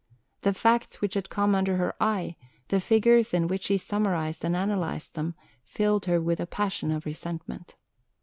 [0.41, 2.35] The facts which had come under her eye,
[2.69, 7.05] the figures in which she summarized and analysed them, filled her with a passion of
[7.05, 7.75] resentment.